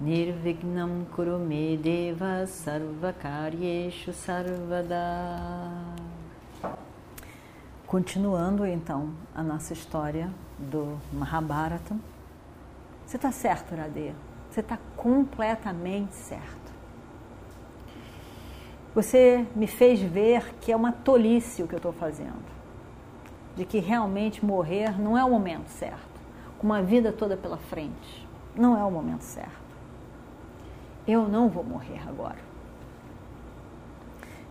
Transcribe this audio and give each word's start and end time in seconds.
Nirvignam 0.00 1.04
Kurume 1.14 1.76
Deva 1.76 2.46
Sarvakaryeshu 2.46 4.14
Sarvada 4.14 4.96
Continuando 7.86 8.64
então 8.64 9.10
a 9.34 9.42
nossa 9.42 9.74
história 9.74 10.30
do 10.58 10.98
Mahabharata. 11.12 11.94
Você 13.04 13.16
está 13.16 13.30
certo, 13.30 13.74
Radeya. 13.74 14.14
Você 14.50 14.60
está 14.60 14.78
completamente 14.96 16.14
certo. 16.14 16.72
Você 18.94 19.46
me 19.54 19.66
fez 19.66 20.00
ver 20.00 20.54
que 20.60 20.72
é 20.72 20.76
uma 20.76 20.92
tolice 20.92 21.62
o 21.62 21.68
que 21.68 21.74
eu 21.74 21.78
estou 21.78 21.92
fazendo 21.92 22.60
de 23.54 23.66
que 23.66 23.78
realmente 23.78 24.42
morrer 24.42 24.98
não 24.98 25.18
é 25.18 25.22
o 25.22 25.30
momento 25.30 25.68
certo, 25.68 26.20
com 26.58 26.66
uma 26.66 26.82
vida 26.82 27.12
toda 27.12 27.36
pela 27.36 27.58
frente, 27.58 28.26
não 28.56 28.78
é 28.78 28.82
o 28.82 28.90
momento 28.90 29.22
certo. 29.22 29.69
Eu 31.06 31.28
não 31.28 31.48
vou 31.48 31.64
morrer 31.64 32.00
agora. 32.08 32.38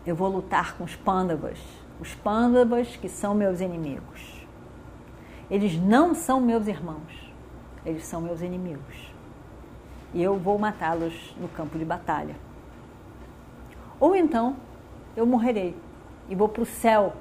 Eu 0.06 0.16
vou 0.16 0.30
lutar 0.30 0.76
com 0.78 0.84
os 0.84 0.96
pândavas, 0.96 1.60
os 2.00 2.16
pândavas 2.16 2.96
que 2.96 3.08
são 3.08 3.34
meus 3.34 3.62
inimigos. 3.62 4.46
Eles 5.50 5.80
não 5.80 6.14
são 6.14 6.40
meus 6.40 6.68
irmãos, 6.68 7.34
eles 7.86 8.06
são 8.06 8.22
meus 8.22 8.42
inimigos. 8.42 9.14
E 10.14 10.22
eu 10.22 10.38
vou 10.38 10.58
matá-los 10.58 11.36
no 11.40 11.48
campo 11.50 11.78
de 11.78 11.86
batalha. 11.86 12.36
Ou 14.00 14.16
então 14.16 14.56
eu 15.16 15.26
morrerei 15.26 15.76
e 16.28 16.36
vou 16.36 16.48
para 16.48 16.64
o 16.64 16.66
céu 16.66 17.14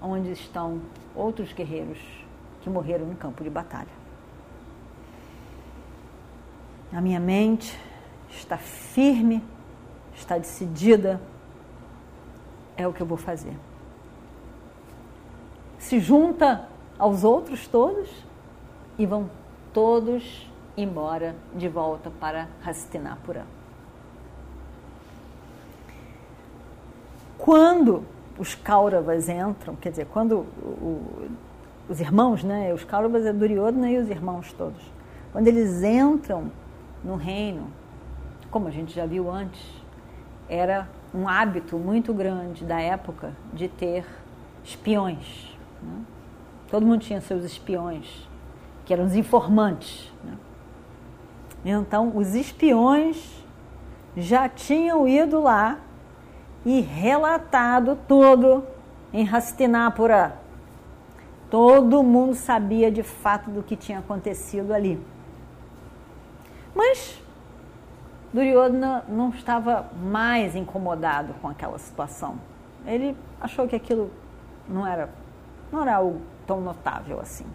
onde 0.00 0.30
estão 0.32 0.80
outros 1.14 1.52
guerreiros 1.52 1.98
que 2.60 2.70
morreram 2.70 3.06
no 3.06 3.16
campo 3.16 3.42
de 3.42 3.50
batalha. 3.50 4.00
A 6.92 7.00
minha 7.00 7.20
mente 7.20 7.78
está 8.30 8.56
firme, 8.56 9.42
está 10.14 10.38
decidida, 10.38 11.20
é 12.76 12.86
o 12.86 12.92
que 12.92 13.00
eu 13.00 13.06
vou 13.06 13.18
fazer. 13.18 13.56
Se 15.78 15.98
junta 15.98 16.68
aos 16.98 17.24
outros 17.24 17.66
todos 17.66 18.08
e 18.98 19.06
vão 19.06 19.30
todos 19.72 20.50
embora 20.76 21.34
de 21.54 21.68
volta 21.68 22.10
para 22.10 22.48
Hastinapura. 22.64 23.44
Quando 27.38 28.04
os 28.38 28.54
Kauravas 28.54 29.28
entram, 29.28 29.74
quer 29.76 29.90
dizer, 29.90 30.06
quando 30.06 30.40
o, 30.62 31.28
os 31.88 32.00
irmãos, 32.00 32.44
né, 32.44 32.72
os 32.72 32.84
Kauravas 32.84 33.24
é 33.24 33.32
Duryodhana 33.32 33.90
e 33.90 33.98
os 33.98 34.10
irmãos 34.10 34.52
todos, 34.52 34.80
quando 35.32 35.48
eles 35.48 35.82
entram 35.82 36.50
no 37.02 37.16
reino, 37.16 37.66
como 38.50 38.68
a 38.68 38.70
gente 38.70 38.94
já 38.94 39.06
viu 39.06 39.30
antes, 39.30 39.60
era 40.48 40.88
um 41.14 41.28
hábito 41.28 41.78
muito 41.78 42.12
grande 42.12 42.64
da 42.64 42.80
época 42.80 43.32
de 43.52 43.68
ter 43.68 44.04
espiões. 44.64 45.56
Né? 45.82 46.02
Todo 46.70 46.84
mundo 46.84 47.00
tinha 47.00 47.20
seus 47.20 47.44
espiões, 47.44 48.28
que 48.84 48.92
eram 48.92 49.04
os 49.04 49.14
informantes. 49.14 50.12
Né? 50.24 50.36
Então, 51.64 52.12
os 52.16 52.34
espiões 52.34 53.44
já 54.16 54.48
tinham 54.48 55.06
ido 55.06 55.40
lá 55.40 55.78
e 56.64 56.80
relatado 56.80 57.98
tudo 58.08 58.64
em 59.12 59.28
Hastinapura. 59.28 60.38
Todo 61.48 62.02
mundo 62.02 62.34
sabia 62.34 62.90
de 62.90 63.02
fato 63.02 63.50
do 63.50 63.62
que 63.62 63.76
tinha 63.76 63.98
acontecido 63.98 64.72
ali. 64.72 65.00
Mas 66.74 67.20
Duryodhana 68.32 69.04
não 69.08 69.30
estava 69.30 69.86
mais 70.02 70.54
incomodado 70.54 71.34
com 71.42 71.48
aquela 71.48 71.78
situação. 71.78 72.36
Ele 72.86 73.16
achou 73.40 73.66
que 73.66 73.74
aquilo 73.74 74.10
não 74.68 74.86
era, 74.86 75.10
não 75.72 75.82
era 75.82 75.96
algo 75.96 76.20
tão 76.46 76.60
notável 76.60 77.20
assim. 77.20 77.46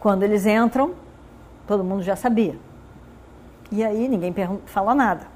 Quando 0.00 0.22
eles 0.22 0.46
entram, 0.46 0.94
todo 1.66 1.84
mundo 1.84 2.02
já 2.02 2.16
sabia. 2.16 2.58
E 3.70 3.84
aí 3.84 4.08
ninguém 4.08 4.34
fala 4.66 4.94
nada. 4.94 5.26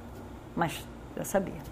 Mas 0.56 0.86
já 1.16 1.24
sabia. 1.24 1.68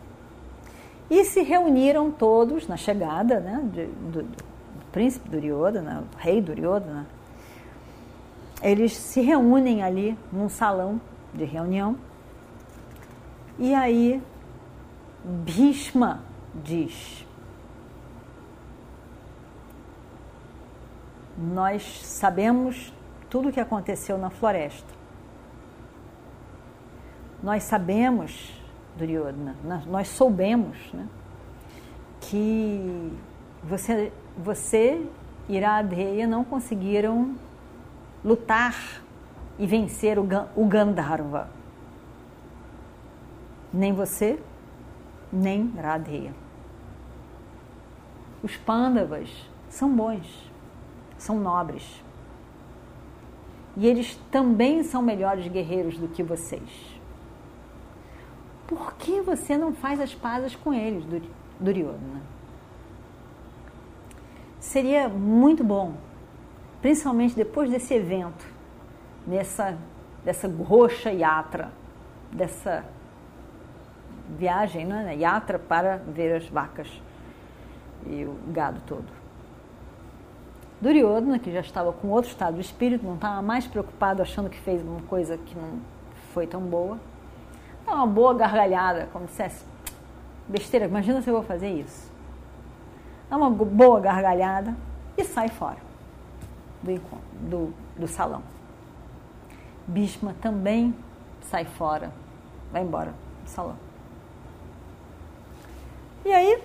E 1.09 1.25
se 1.25 1.43
reuniram 1.43 2.11
todos 2.11 2.67
na 2.67 2.77
chegada 2.77 3.39
né, 3.41 3.61
de, 3.73 3.87
do, 3.87 4.23
do, 4.23 4.45
príncipe 4.91 5.29
Duryodhana, 5.29 6.05
do 6.11 6.17
rei 6.17 6.41
Duryodhana. 6.41 7.07
Eles 8.63 8.97
se 8.97 9.21
reúnem 9.21 9.83
ali 9.83 10.19
num 10.33 10.49
salão 10.49 11.01
de 11.37 11.45
reunião. 11.45 11.97
E 13.59 13.75
aí 13.75 14.23
Bhishma 15.25 16.21
diz: 16.55 17.27
Nós 21.37 21.83
sabemos 22.05 22.93
tudo 23.29 23.49
o 23.49 23.53
que 23.53 23.61
aconteceu 23.61 24.17
na 24.17 24.31
floresta. 24.31 24.95
Nós 27.43 27.65
sabemos 27.65 28.53
Duryodhana. 28.97 29.55
Nós 29.87 30.09
soubemos 30.09 30.77
né, 30.93 31.07
que 32.21 33.13
você, 33.63 34.13
você 34.37 35.07
e 35.49 35.57
Iradeya 35.57 36.27
não 36.27 36.45
conseguiram 36.45 37.35
lutar 38.25 39.03
e 39.59 39.67
vencer 39.67 40.19
o, 40.19 40.67
Gandharva. 40.67 41.49
Nem 43.73 43.93
você, 43.93 44.39
nem 45.33 45.73
Radheya. 45.77 46.35
Os 48.43 48.57
Pandavas 48.57 49.31
são 49.69 49.95
bons, 49.95 50.51
são 51.19 51.39
nobres. 51.39 52.03
E 53.77 53.87
eles 53.87 54.17
também 54.31 54.83
são 54.83 55.03
melhores 55.03 55.49
guerreiros 55.49 55.99
do 55.99 56.09
que 56.09 56.23
vocês 56.23 56.97
por 58.67 58.95
que 58.95 59.21
você 59.21 59.57
não 59.57 59.73
faz 59.73 60.01
as 60.01 60.15
pazes 60.15 60.57
com 60.57 60.75
eles, 60.75 61.05
Duryodhana? 61.61 62.23
Seria 64.59 65.09
muito 65.09 65.63
bom, 65.63 65.95
principalmente 66.83 67.37
depois 67.37 67.71
desse 67.71 67.95
evento, 67.95 68.45
nessa 69.27 69.77
dessa 70.25 70.49
roxa 70.49 71.11
yatra, 71.11 71.71
dessa 72.33 72.85
viagem, 74.37 74.85
né? 74.85 75.15
yatra 75.15 75.57
para 75.57 75.99
ver 75.99 76.35
as 76.35 76.49
vacas 76.49 76.89
e 78.05 78.25
o 78.25 78.37
gado 78.49 78.81
todo. 78.87 79.07
Duryodhana, 80.81 81.39
que 81.39 81.53
já 81.53 81.61
estava 81.61 81.93
com 81.93 82.09
outro 82.09 82.29
estado 82.29 82.55
de 82.55 82.61
espírito, 82.61 83.07
não 83.07 83.15
estava 83.15 83.41
mais 83.41 83.69
preocupado 83.69 84.21
achando 84.21 84.51
que 84.51 84.59
fez 84.59 84.83
uma 84.83 85.01
coisa 85.03 85.39
que 85.39 85.57
não 85.57 85.79
foi 86.35 86.45
tão 86.45 86.61
boa, 86.61 86.99
Dá 87.87 87.95
uma 87.95 88.07
boa 88.07 88.35
gargalhada, 88.35 89.09
como 89.13 89.27
dissesse, 89.27 89.65
besteira, 90.49 90.87
imagina 90.87 91.23
se 91.23 91.31
eu 91.31 91.35
vou 91.35 91.45
fazer 91.45 91.71
isso. 91.71 92.11
Dá 93.31 93.37
uma 93.37 93.49
boa 93.49 94.01
gargalhada 94.01 94.75
e 95.17 95.23
sai 95.23 95.49
fora 95.49 95.79
do, 96.83 97.01
do, 97.49 97.75
do 97.97 98.09
salão. 98.09 98.43
Bhishma 99.87 100.35
também 100.41 100.95
sai 101.43 101.65
fora, 101.65 102.13
vai 102.73 102.83
embora 102.83 103.15
do 103.45 103.49
salão. 103.49 103.77
E 106.25 106.33
aí, 106.33 106.61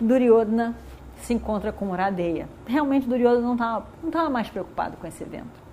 Duryodhana 0.00 0.74
se 1.20 1.34
encontra 1.34 1.72
com 1.72 1.90
Radeya. 1.90 2.48
Realmente 2.66 3.06
Duryodhana 3.06 3.40
não 3.40 3.52
estava 3.52 3.86
não 4.02 4.10
tava 4.10 4.30
mais 4.30 4.48
preocupado 4.48 4.96
com 4.96 5.06
esse 5.06 5.22
evento. 5.22 5.68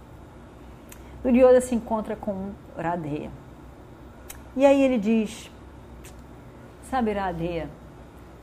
Duryodhana 1.24 1.62
se 1.62 1.74
encontra 1.76 2.16
com 2.16 2.52
Radeya. 2.78 3.32
E 4.56 4.66
aí 4.66 4.82
ele 4.82 4.98
diz: 4.98 5.50
Sabe, 6.90 7.14
Radeya, 7.14 7.70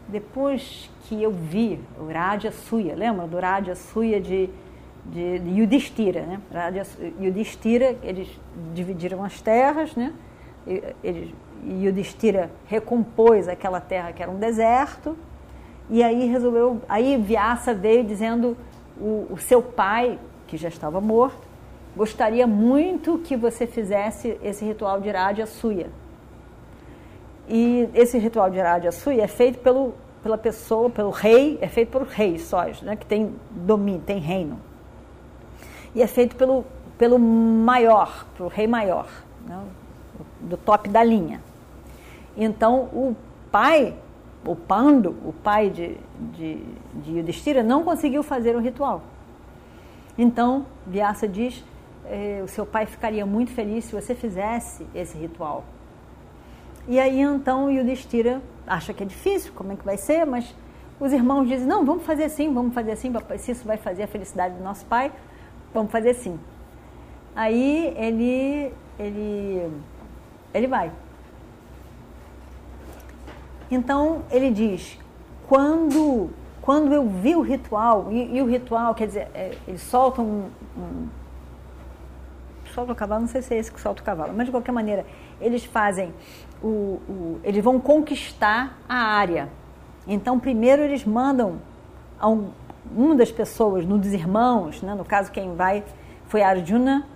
depois 0.08 0.90
que 1.04 1.22
eu 1.22 1.30
vi 1.30 1.80
o 1.98 2.10
Raja 2.12 2.50
Suya, 2.50 2.94
lembra 2.94 3.26
do 3.26 3.38
Raja 3.38 3.74
Suya 3.74 4.20
de, 4.20 4.48
de, 5.04 5.38
Yudhishthira, 5.58 6.22
né? 6.22 6.40
Yudhishthira, 7.20 7.96
eles 8.02 8.28
dividiram 8.74 9.24
as 9.24 9.40
terras, 9.40 9.94
né? 9.96 10.12
ele, 11.02 11.34
Yudhishthira 11.64 12.50
recompôs 12.66 13.48
aquela 13.48 13.80
terra 13.80 14.12
que 14.12 14.22
era 14.22 14.30
um 14.30 14.38
deserto, 14.38 15.16
e 15.90 16.02
aí 16.02 16.26
resolveu, 16.26 16.80
aí 16.88 17.16
Vyasa 17.16 17.74
veio 17.74 18.04
dizendo 18.04 18.56
o, 19.00 19.26
o 19.30 19.38
seu 19.38 19.62
pai, 19.62 20.18
que 20.46 20.56
já 20.56 20.68
estava 20.68 21.00
morto, 21.00 21.46
gostaria 21.96 22.46
muito 22.46 23.18
que 23.18 23.36
você 23.36 23.66
fizesse 23.66 24.38
esse 24.42 24.64
ritual 24.64 25.00
de 25.00 25.10
Radha 25.10 25.46
Suya. 25.46 25.90
E 27.48 27.88
esse 27.94 28.18
ritual 28.18 28.50
de 28.50 28.58
Radha 28.58 28.92
Suya 28.92 29.24
é 29.24 29.28
feito 29.28 29.58
pelo, 29.58 29.94
pela 30.22 30.38
pessoa, 30.38 30.88
pelo 30.88 31.10
rei, 31.10 31.58
é 31.60 31.68
feito 31.68 31.90
por 31.90 32.02
reis 32.02 32.42
sós, 32.42 32.80
né, 32.82 32.96
que 32.96 33.04
tem 33.04 33.34
domínio, 33.50 34.00
tem 34.00 34.18
reino. 34.18 34.58
E 35.94 36.02
é 36.02 36.06
feito 36.06 36.36
pelo, 36.36 36.64
pelo 36.98 37.18
maior, 37.18 38.26
pelo 38.36 38.48
rei 38.48 38.66
maior, 38.66 39.08
né, 39.46 39.60
do 40.40 40.56
top 40.56 40.88
da 40.88 41.02
linha. 41.02 41.40
Então, 42.36 42.84
o 42.92 43.16
pai, 43.50 43.94
o 44.44 44.56
Pando, 44.56 45.10
o 45.24 45.32
pai 45.32 45.70
de, 45.70 45.96
de, 46.32 46.64
de 46.94 47.18
Yudhishthira, 47.18 47.62
não 47.62 47.84
conseguiu 47.84 48.22
fazer 48.22 48.56
o 48.56 48.60
ritual. 48.60 49.02
Então, 50.16 50.66
Vyasa 50.86 51.28
diz, 51.28 51.64
eh, 52.06 52.40
o 52.44 52.48
seu 52.48 52.64
pai 52.64 52.86
ficaria 52.86 53.24
muito 53.24 53.50
feliz 53.50 53.84
se 53.84 53.92
você 53.92 54.14
fizesse 54.14 54.86
esse 54.94 55.16
ritual. 55.16 55.64
E 56.88 56.98
aí, 56.98 57.20
então, 57.20 57.70
Yudhishthira 57.70 58.42
acha 58.66 58.92
que 58.92 59.02
é 59.02 59.06
difícil, 59.06 59.52
como 59.54 59.72
é 59.72 59.76
que 59.76 59.84
vai 59.84 59.96
ser, 59.96 60.24
mas 60.26 60.54
os 60.98 61.12
irmãos 61.12 61.46
dizem, 61.46 61.66
não, 61.66 61.84
vamos 61.84 62.04
fazer 62.04 62.24
assim, 62.24 62.52
vamos 62.52 62.74
fazer 62.74 62.92
assim, 62.92 63.12
se 63.38 63.52
isso 63.52 63.64
vai 63.64 63.76
fazer 63.76 64.04
a 64.04 64.06
felicidade 64.06 64.54
do 64.54 64.62
nosso 64.62 64.84
pai, 64.86 65.12
vamos 65.72 65.90
fazer 65.90 66.10
assim. 66.10 66.38
Aí 67.34 67.94
ele, 67.96 68.72
ele, 68.98 69.70
ele 70.52 70.66
vai. 70.66 70.92
Então 73.70 74.22
ele 74.30 74.50
diz: 74.50 74.98
quando, 75.48 76.30
quando 76.60 76.92
eu 76.92 77.08
vi 77.08 77.34
o 77.34 77.40
ritual, 77.40 78.08
e, 78.10 78.36
e 78.36 78.42
o 78.42 78.46
ritual, 78.46 78.94
quer 78.94 79.06
dizer, 79.06 79.28
é, 79.34 79.56
eles 79.66 79.82
soltam 79.82 80.24
um, 80.24 80.50
um. 80.76 81.08
Solta 82.74 82.92
o 82.92 82.94
cavalo, 82.96 83.22
não 83.22 83.28
sei 83.28 83.42
se 83.42 83.54
é 83.54 83.58
esse 83.58 83.70
que 83.70 83.80
solta 83.80 84.00
o 84.00 84.04
cavalo, 84.04 84.32
mas 84.34 84.46
de 84.46 84.50
qualquer 84.50 84.72
maneira, 84.72 85.04
eles 85.40 85.64
fazem 85.64 86.12
o, 86.62 86.68
o, 86.68 87.40
eles 87.44 87.62
vão 87.62 87.78
conquistar 87.78 88.78
a 88.88 88.96
área. 88.96 89.50
Então, 90.06 90.38
primeiro 90.38 90.82
eles 90.82 91.04
mandam 91.04 91.58
uma 92.90 93.14
das 93.14 93.30
pessoas, 93.30 93.84
um 93.84 93.98
dos 93.98 94.12
irmãos, 94.12 94.82
né, 94.82 94.94
no 94.94 95.04
caso 95.04 95.30
quem 95.30 95.54
vai 95.54 95.84
foi 96.26 96.42
Arjuna, 96.42 97.06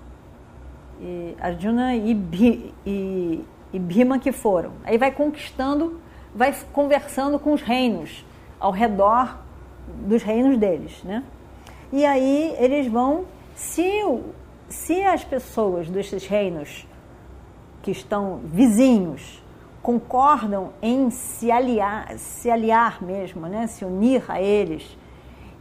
e, 1.01 1.35
Arjuna 1.41 1.95
e, 1.95 2.13
e, 2.85 3.45
e 3.73 3.79
Bhima 3.79 4.19
que 4.19 4.33
foram. 4.33 4.73
Aí 4.85 4.99
vai 4.99 5.11
conquistando 5.11 6.01
vai 6.37 6.55
conversando 6.71 7.39
com 7.39 7.55
os 7.55 7.63
reinos 7.63 8.25
ao 8.61 8.71
redor 8.71 9.39
dos 10.07 10.23
reinos 10.23 10.59
deles, 10.59 11.03
né? 11.03 11.25
E 11.91 12.05
aí 12.05 12.55
eles 12.59 12.87
vão, 12.89 13.25
se, 13.55 13.91
se 14.69 15.03
as 15.03 15.25
pessoas 15.25 15.89
desses 15.89 16.27
reinos 16.27 16.87
que 17.83 17.91
estão 17.91 18.41
vizinhos 18.45 19.43
concordam 19.83 20.73
em 20.83 21.11
se 21.11 21.51
aliar, 21.51 22.19
se 22.19 22.51
aliar 22.51 23.03
mesmo, 23.03 23.47
né? 23.47 23.67
Se 23.67 23.85
unir 23.85 24.23
a 24.29 24.41
eles 24.41 24.97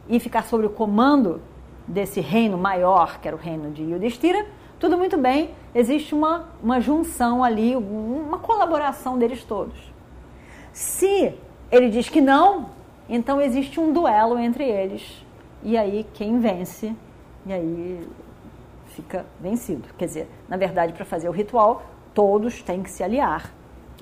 e 0.08 0.20
ficar 0.20 0.44
sob 0.44 0.66
o 0.66 0.70
comando 0.70 1.40
desse 1.86 2.20
reino 2.20 2.58
maior, 2.58 3.20
que 3.20 3.28
era 3.28 3.36
o 3.36 3.40
reino 3.40 3.70
de 3.70 3.82
Yudhishthira, 3.82 4.46
tudo 4.78 4.98
muito 4.98 5.16
bem, 5.16 5.50
existe 5.74 6.14
uma, 6.14 6.48
uma 6.62 6.80
junção 6.80 7.42
ali, 7.42 7.74
uma 7.74 8.38
colaboração 8.38 9.18
deles 9.18 9.42
todos. 9.42 9.76
Se 10.72 11.34
ele 11.70 11.88
diz 11.88 12.08
que 12.08 12.20
não, 12.20 12.66
então 13.08 13.40
existe 13.40 13.80
um 13.80 13.92
duelo 13.92 14.38
entre 14.38 14.64
eles. 14.64 15.24
E 15.62 15.76
aí 15.76 16.06
quem 16.12 16.38
vence, 16.38 16.94
e 17.46 17.52
aí 17.52 18.06
fica 18.88 19.24
vencido. 19.40 19.88
Quer 19.96 20.06
dizer, 20.06 20.28
na 20.48 20.56
verdade, 20.56 20.92
para 20.92 21.04
fazer 21.04 21.28
o 21.28 21.32
ritual, 21.32 21.82
todos 22.12 22.62
têm 22.62 22.82
que 22.82 22.90
se 22.90 23.02
aliar. 23.02 23.52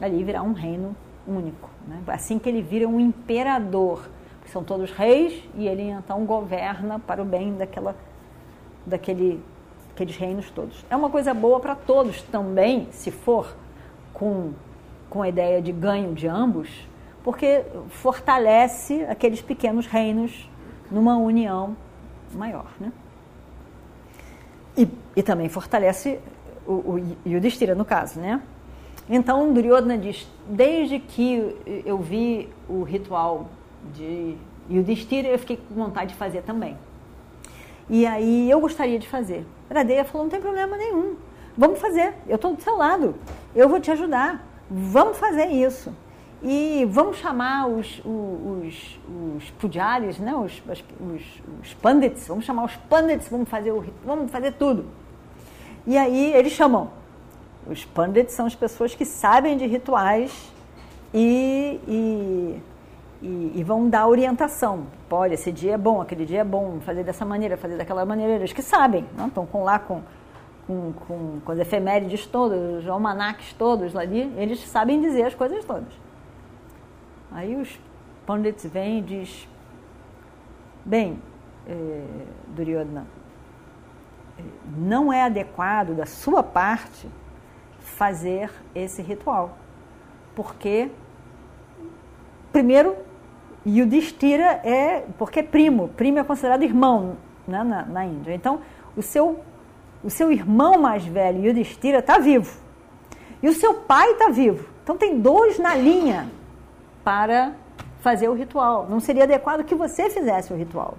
Ali 0.01 0.25
virar 0.25 0.43
um 0.43 0.53
reino 0.53 0.97
único. 1.27 1.71
Né? 1.87 2.03
Assim 2.09 2.39
que 2.39 2.49
ele 2.49 2.63
vira 2.63 2.89
um 2.89 2.99
imperador. 2.99 4.09
São 4.47 4.63
todos 4.63 4.91
reis 4.91 5.43
e 5.55 5.67
ele 5.67 5.89
então 5.91 6.25
governa 6.25 6.99
para 6.99 7.23
o 7.23 7.25
bem 7.25 7.55
daquela, 7.57 7.97
daquele, 8.85 9.43
aqueles 9.93 10.17
reinos 10.17 10.51
todos. 10.51 10.85
É 10.91 10.97
uma 10.97 11.11
coisa 11.11 11.33
boa 11.33 11.61
para 11.61 11.75
todos 11.75 12.23
também, 12.23 12.89
se 12.91 13.11
for 13.11 13.57
com 14.13 14.53
com 15.15 15.23
a 15.23 15.29
ideia 15.29 15.63
de 15.63 15.71
ganho 15.71 16.13
de 16.13 16.27
ambos, 16.27 16.69
porque 17.23 17.63
fortalece 17.89 19.05
aqueles 19.09 19.41
pequenos 19.41 19.87
reinos 19.87 20.51
numa 20.91 21.17
união 21.17 21.77
maior. 22.35 22.67
Né? 22.81 22.93
E, 24.77 24.89
e 25.15 25.23
também 25.23 25.49
fortalece 25.49 26.19
o, 26.67 26.73
o 26.73 27.17
Yudhishthira, 27.25 27.77
no 27.77 27.85
caso. 27.85 28.19
Né? 28.19 28.43
Então, 29.09 29.53
Duryodhana 29.53 29.97
diz, 29.97 30.29
desde 30.49 30.99
que 30.99 31.83
eu 31.87 31.99
vi 31.99 32.49
o 32.69 32.83
ritual 32.83 33.47
de 33.93 34.37
Yudhishthira, 34.71 35.29
eu 35.29 35.39
fiquei 35.39 35.57
com 35.57 35.75
vontade 35.75 36.13
de 36.13 36.17
fazer 36.17 36.43
também. 36.43 36.77
E 37.89 38.07
aí 38.07 38.51
eu 38.51 38.61
gostaria 38.61 38.99
de 38.99 39.09
fazer. 39.09 39.45
Radeya 39.73 40.05
falou, 40.05 40.25
não 40.25 40.31
tem 40.31 40.41
problema 40.41 40.77
nenhum. 40.77 41.17
Vamos 41.57 41.79
fazer, 41.79 42.15
eu 42.27 42.37
estou 42.37 42.55
do 42.55 42.63
seu 42.63 42.77
lado, 42.77 43.15
eu 43.55 43.69
vou 43.69 43.79
te 43.79 43.91
ajudar. 43.91 44.45
Vamos 44.71 45.19
fazer 45.19 45.47
isso. 45.47 45.95
E 46.43 46.87
vamos 46.91 47.17
chamar 47.19 47.69
os, 47.69 48.03
os, 48.05 49.01
os 49.37 49.51
pujaris, 49.59 50.19
né? 50.19 50.35
os, 50.35 50.63
os, 50.69 51.43
os 51.63 51.75
pandits, 51.75 52.29
vamos 52.29 52.45
chamar 52.45 52.65
os 52.65 52.77
pandits, 52.77 53.29
vamos 53.29 53.49
fazer, 53.49 53.73
o, 53.73 53.85
vamos 54.05 54.31
fazer 54.31 54.53
tudo. 54.53 54.85
E 55.87 55.97
aí 55.97 56.33
eles 56.35 56.53
chamam. 56.53 56.91
Os 57.67 57.85
pandits 57.85 58.35
são 58.35 58.45
as 58.45 58.55
pessoas 58.55 58.95
que 58.95 59.07
sabem 59.07 59.57
de 59.57 59.67
rituais 59.67 60.53
e, 61.15 61.81
e, 61.89 62.61
e, 63.25 63.53
e 63.57 63.65
vão 63.65 63.89
dar 63.89 64.07
orientação. 64.07 64.87
Olha, 65.11 65.35
esse 65.35 65.51
dia 65.51 65.75
é 65.75 65.79
bom, 65.79 66.01
aquele 66.01 66.27
dia 66.27 66.41
é 66.41 66.45
bom, 66.45 66.81
fazer 66.81 67.05
dessa 67.05 67.25
maneira, 67.25 67.57
fazer 67.57 67.77
daquela 67.77 68.05
maneira. 68.05 68.35
Eles 68.35 68.53
que 68.53 68.63
sabem, 68.63 69.07
não? 69.17 69.29
estão 69.29 69.47
com, 69.47 69.65
lá 69.65 69.79
com 69.79 70.03
com, 70.67 70.93
com, 70.93 71.41
com 71.41 71.53
as 71.53 71.59
efemérides 71.59 72.27
todas, 72.27 72.83
os 72.83 72.89
almanacs 72.89 73.53
todos 73.55 73.95
ali, 73.97 74.33
eles 74.37 74.61
sabem 74.61 75.01
dizer 75.01 75.25
as 75.25 75.35
coisas 75.35 75.65
todas. 75.65 75.93
Aí 77.31 77.57
os 77.57 77.79
pandits 78.27 78.65
vêm 78.67 78.99
e 78.99 79.03
diz, 79.03 79.49
bem, 80.85 81.19
é, 81.67 82.05
Duryodhana, 82.49 83.07
eh, 84.39 84.43
não 84.77 85.13
é 85.13 85.23
adequado 85.23 85.95
da 85.95 86.07
sua 86.07 86.43
parte 86.43 87.09
fazer 87.81 88.51
esse 88.75 89.03
ritual, 89.03 89.59
porque 90.35 90.91
primeiro 92.53 92.97
Yudhishthira 93.67 94.61
é 94.65 95.05
porque 95.19 95.41
é 95.41 95.43
primo, 95.43 95.89
primo 95.89 96.19
é 96.19 96.25
considerado 96.25 96.63
irmão 96.63 97.17
né, 97.47 97.63
na, 97.63 97.85
na 97.85 98.05
Índia. 98.05 98.35
Então 98.35 98.61
o 98.97 99.03
seu 99.03 99.41
o 100.03 100.11
seu 100.11 100.31
irmão 100.31 100.79
mais 100.79 101.05
velho, 101.05 101.47
Yudhishthira, 101.47 102.01
está 102.01 102.19
vivo. 102.19 102.61
E 103.43 103.49
o 103.49 103.55
seu 103.55 103.75
pai 103.75 104.13
está 104.13 104.29
vivo. 104.29 104.69
Então 104.83 104.99
tem 104.99 105.19
dois 105.19 105.59
na 105.59 105.75
linha 105.75 106.29
para 107.03 107.55
fazer 108.01 108.29
o 108.29 108.35
ritual. 108.35 108.87
Não 108.89 109.01
seria 109.01 109.25
adequado 109.25 109.65
que 109.65 109.75
você 109.75 110.11
fizesse 110.11 110.53
o 110.53 110.57
ritual. 110.57 110.99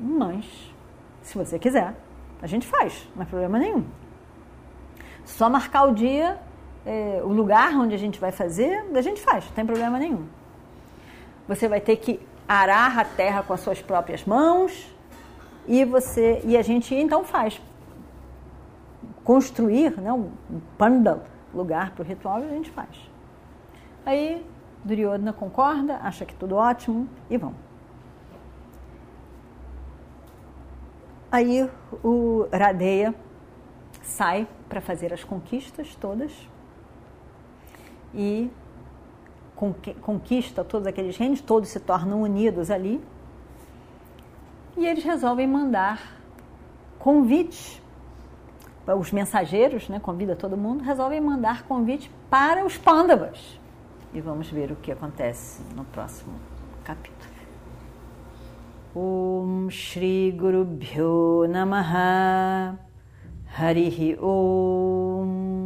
Mas, 0.00 0.44
se 1.22 1.36
você 1.36 1.58
quiser, 1.58 1.94
a 2.40 2.46
gente 2.46 2.66
faz, 2.66 3.08
não 3.16 3.24
é 3.24 3.26
problema 3.26 3.58
nenhum. 3.58 3.84
Só 5.24 5.50
marcar 5.50 5.88
o 5.88 5.94
dia, 5.94 6.38
é, 6.84 7.20
o 7.24 7.28
lugar 7.28 7.72
onde 7.72 7.94
a 7.94 7.98
gente 7.98 8.20
vai 8.20 8.30
fazer, 8.30 8.84
a 8.94 9.00
gente 9.00 9.20
faz, 9.20 9.44
não 9.46 9.52
tem 9.52 9.66
problema 9.66 9.98
nenhum. 9.98 10.26
Você 11.48 11.68
vai 11.68 11.80
ter 11.80 11.96
que 11.96 12.20
arar 12.48 12.98
a 12.98 13.04
terra 13.04 13.42
com 13.42 13.52
as 13.52 13.60
suas 13.60 13.80
próprias 13.80 14.24
mãos, 14.24 14.92
e 15.66 15.84
você 15.84 16.40
e 16.44 16.56
a 16.56 16.62
gente 16.62 16.94
então 16.94 17.24
faz 17.24 17.60
construir 19.24 20.00
né, 20.00 20.12
um 20.12 20.30
pandal, 20.78 21.24
lugar 21.52 21.90
para 21.90 22.02
o 22.02 22.06
ritual, 22.06 22.40
e 22.40 22.44
a 22.44 22.48
gente 22.48 22.70
faz. 22.70 23.10
Aí 24.04 24.46
Duryodhana 24.84 25.32
concorda, 25.32 25.96
acha 26.02 26.24
que 26.24 26.34
tudo 26.34 26.54
ótimo 26.54 27.08
e 27.28 27.36
vão. 27.36 27.54
Aí 31.30 31.68
o 32.04 32.46
Radeya 32.52 33.12
sai 34.00 34.46
para 34.68 34.80
fazer 34.80 35.12
as 35.12 35.24
conquistas 35.24 35.96
todas 35.96 36.32
e 38.14 38.48
conquista 40.00 40.62
todos 40.62 40.86
aqueles 40.86 41.16
reinos, 41.16 41.40
todos 41.40 41.68
se 41.68 41.80
tornam 41.80 42.22
unidos 42.22 42.70
ali 42.70 43.00
e 44.76 44.86
eles 44.86 45.02
resolvem 45.02 45.46
mandar 45.46 46.20
convites 46.98 47.80
os 48.94 49.10
mensageiros, 49.10 49.88
né, 49.88 49.98
convida 49.98 50.36
todo 50.36 50.56
mundo, 50.56 50.84
resolvem 50.84 51.20
mandar 51.20 51.64
convite 51.64 52.10
para 52.30 52.64
os 52.64 52.76
Pandavas. 52.76 53.58
E 54.14 54.20
vamos 54.20 54.48
ver 54.48 54.70
o 54.70 54.76
que 54.76 54.92
acontece 54.92 55.60
no 55.74 55.84
próximo 55.84 56.34
capítulo. 56.84 57.16
Om 58.94 59.68
Shri 59.68 60.32
Guru 60.32 60.64
Bhyo 60.64 61.46
Namaha 61.48 62.78
Harihi 63.58 64.16
Om 64.20 65.65